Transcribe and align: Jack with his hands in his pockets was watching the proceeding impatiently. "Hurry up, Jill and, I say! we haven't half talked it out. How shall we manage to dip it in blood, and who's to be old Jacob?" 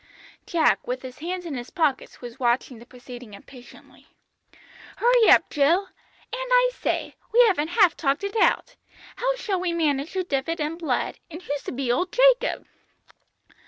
Jack 0.47 0.87
with 0.87 1.03
his 1.03 1.19
hands 1.19 1.45
in 1.45 1.53
his 1.53 1.69
pockets 1.69 2.21
was 2.21 2.39
watching 2.39 2.79
the 2.79 2.87
proceeding 2.87 3.35
impatiently. 3.35 4.07
"Hurry 4.95 5.29
up, 5.29 5.47
Jill 5.51 5.79
and, 6.33 6.49
I 6.51 6.71
say! 6.73 7.13
we 7.31 7.39
haven't 7.45 7.67
half 7.67 7.95
talked 7.95 8.23
it 8.23 8.35
out. 8.35 8.75
How 9.17 9.35
shall 9.35 9.59
we 9.59 9.73
manage 9.73 10.13
to 10.13 10.23
dip 10.23 10.49
it 10.49 10.59
in 10.59 10.75
blood, 10.75 11.19
and 11.29 11.43
who's 11.43 11.61
to 11.65 11.71
be 11.71 11.91
old 11.91 12.11
Jacob?" 12.11 12.65